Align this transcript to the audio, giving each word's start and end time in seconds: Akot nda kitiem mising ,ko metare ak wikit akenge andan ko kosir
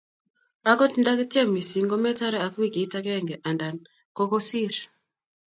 Akot 0.71 0.93
nda 0.97 1.13
kitiem 1.19 1.47
mising 1.53 1.87
,ko 1.91 1.95
metare 2.03 2.37
ak 2.45 2.53
wikit 2.61 2.93
akenge 2.99 3.35
andan 3.49 3.75
ko 4.15 4.23
kosir 4.31 4.73